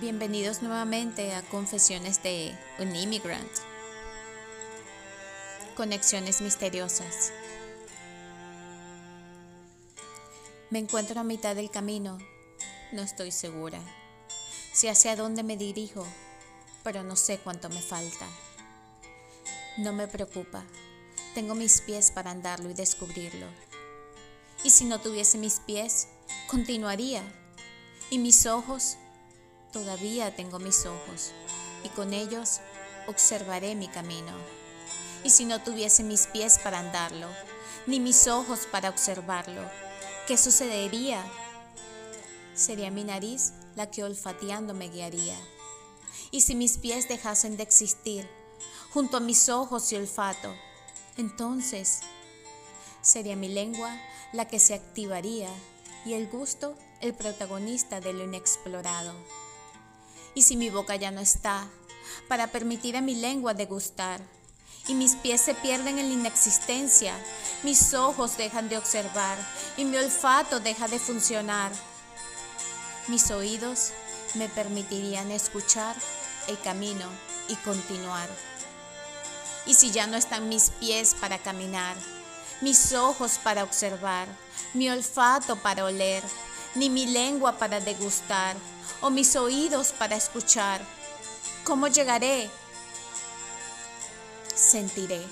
Bienvenidos 0.00 0.62
nuevamente 0.62 1.34
a 1.34 1.42
Confesiones 1.42 2.22
de 2.22 2.56
un 2.78 2.94
Immigrant. 2.94 3.50
Conexiones 5.76 6.40
misteriosas. 6.40 7.32
Me 10.70 10.78
encuentro 10.78 11.18
a 11.18 11.24
mitad 11.24 11.56
del 11.56 11.72
camino. 11.72 12.16
No 12.92 13.02
estoy 13.02 13.32
segura. 13.32 13.80
Si 14.72 14.86
hacia 14.86 15.16
dónde 15.16 15.42
me 15.42 15.56
dirijo, 15.56 16.06
pero 16.84 17.02
no 17.02 17.16
sé 17.16 17.38
cuánto 17.38 17.68
me 17.68 17.82
falta. 17.82 18.28
No 19.78 19.92
me 19.92 20.06
preocupa. 20.06 20.62
Tengo 21.34 21.56
mis 21.56 21.80
pies 21.80 22.12
para 22.12 22.30
andarlo 22.30 22.70
y 22.70 22.74
descubrirlo. 22.74 23.48
Y 24.62 24.70
si 24.70 24.84
no 24.84 25.00
tuviese 25.00 25.38
mis 25.38 25.58
pies, 25.58 26.06
continuaría. 26.46 27.24
Y 28.10 28.18
mis 28.20 28.46
ojos, 28.46 28.96
todavía 29.72 30.34
tengo 30.34 30.58
mis 30.58 30.86
ojos. 30.86 31.32
Y 31.84 31.88
con 31.90 32.12
ellos 32.12 32.60
observaré 33.06 33.74
mi 33.74 33.88
camino. 33.88 34.32
Y 35.24 35.30
si 35.30 35.44
no 35.44 35.62
tuviese 35.62 36.02
mis 36.02 36.26
pies 36.26 36.58
para 36.58 36.78
andarlo, 36.78 37.28
ni 37.86 38.00
mis 38.00 38.28
ojos 38.28 38.68
para 38.70 38.88
observarlo, 38.88 39.62
¿qué 40.26 40.36
sucedería? 40.36 41.24
Sería 42.54 42.90
mi 42.90 43.04
nariz 43.04 43.52
la 43.76 43.90
que 43.90 44.04
olfateando 44.04 44.74
me 44.74 44.88
guiaría. 44.88 45.36
Y 46.30 46.42
si 46.42 46.54
mis 46.54 46.78
pies 46.78 47.08
dejasen 47.08 47.56
de 47.56 47.62
existir, 47.62 48.28
junto 48.92 49.16
a 49.16 49.20
mis 49.20 49.48
ojos 49.48 49.92
y 49.92 49.96
olfato, 49.96 50.54
entonces 51.16 52.00
sería 53.00 53.36
mi 53.36 53.48
lengua 53.48 53.96
la 54.32 54.46
que 54.46 54.58
se 54.58 54.74
activaría 54.74 55.48
y 56.04 56.14
el 56.14 56.28
gusto 56.28 56.76
el 57.00 57.14
protagonista 57.14 58.00
de 58.00 58.12
lo 58.12 58.24
inexplorado. 58.24 59.14
Y 60.34 60.42
si 60.42 60.56
mi 60.56 60.70
boca 60.70 60.96
ya 60.96 61.10
no 61.10 61.20
está, 61.20 61.66
para 62.28 62.48
permitir 62.48 62.96
a 62.96 63.00
mi 63.00 63.14
lengua 63.14 63.54
degustar, 63.54 64.20
y 64.88 64.94
mis 64.94 65.16
pies 65.16 65.42
se 65.42 65.54
pierden 65.54 65.98
en 65.98 66.08
la 66.08 66.14
inexistencia, 66.14 67.14
mis 67.62 67.92
ojos 67.92 68.38
dejan 68.38 68.68
de 68.68 68.78
observar 68.78 69.36
y 69.76 69.84
mi 69.84 69.98
olfato 69.98 70.60
deja 70.60 70.88
de 70.88 70.98
funcionar. 70.98 71.70
Mis 73.06 73.30
oídos 73.30 73.90
me 74.34 74.48
permitirían 74.48 75.30
escuchar 75.30 75.94
el 76.48 76.58
camino 76.60 77.06
y 77.48 77.54
continuar. 77.56 78.28
Y 79.66 79.74
si 79.74 79.90
ya 79.90 80.06
no 80.06 80.16
están 80.16 80.48
mis 80.48 80.70
pies 80.70 81.14
para 81.20 81.38
caminar, 81.38 81.94
mis 82.62 82.94
ojos 82.94 83.38
para 83.44 83.64
observar, 83.64 84.26
mi 84.72 84.88
olfato 84.88 85.56
para 85.56 85.84
oler, 85.84 86.22
ni 86.74 86.88
mi 86.88 87.06
lengua 87.06 87.58
para 87.58 87.78
degustar, 87.80 88.56
o 89.00 89.10
mis 89.10 89.36
oídos 89.36 89.92
para 89.92 90.16
escuchar, 90.16 90.80
¿cómo 91.64 91.88
llegaré? 91.88 92.50
Sentiré. 94.54 95.22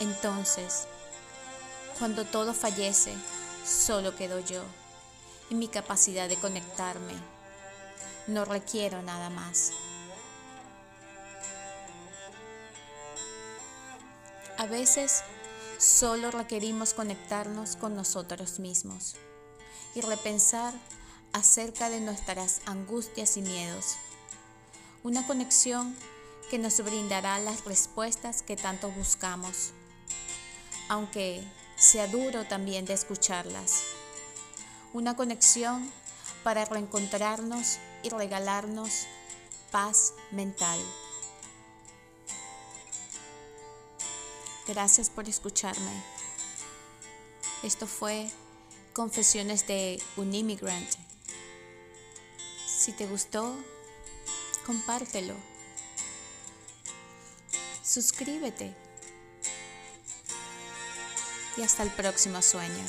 Entonces, 0.00 0.86
cuando 1.98 2.24
todo 2.24 2.54
fallece, 2.54 3.14
solo 3.64 4.16
quedo 4.16 4.40
yo 4.40 4.62
y 5.50 5.54
mi 5.54 5.68
capacidad 5.68 6.28
de 6.28 6.36
conectarme. 6.36 7.14
No 8.26 8.44
requiero 8.44 9.02
nada 9.02 9.30
más. 9.30 9.72
A 14.56 14.66
veces 14.66 15.22
solo 15.78 16.30
requerimos 16.30 16.94
conectarnos 16.94 17.76
con 17.76 17.94
nosotros 17.94 18.58
mismos 18.60 19.16
y 19.94 20.00
repensar 20.00 20.72
acerca 21.34 21.90
de 21.90 22.00
nuestras 22.00 22.60
angustias 22.64 23.36
y 23.36 23.42
miedos. 23.42 23.96
Una 25.02 25.26
conexión 25.26 25.94
que 26.48 26.58
nos 26.58 26.82
brindará 26.82 27.38
las 27.40 27.64
respuestas 27.64 28.42
que 28.42 28.56
tanto 28.56 28.90
buscamos, 28.92 29.72
aunque 30.88 31.44
sea 31.76 32.06
duro 32.06 32.44
también 32.44 32.86
de 32.86 32.94
escucharlas. 32.94 33.82
Una 34.92 35.16
conexión 35.16 35.90
para 36.44 36.64
reencontrarnos 36.66 37.78
y 38.04 38.10
regalarnos 38.10 39.06
paz 39.72 40.14
mental. 40.30 40.78
Gracias 44.68 45.10
por 45.10 45.28
escucharme. 45.28 46.04
Esto 47.64 47.88
fue 47.88 48.30
Confesiones 48.92 49.66
de 49.66 50.00
un 50.16 50.32
Immigrant. 50.32 50.88
Si 52.84 52.92
te 52.92 53.06
gustó, 53.06 53.56
compártelo. 54.66 55.34
Suscríbete. 57.82 58.74
Y 61.56 61.62
hasta 61.62 61.82
el 61.82 61.88
próximo 61.92 62.42
sueño. 62.42 62.84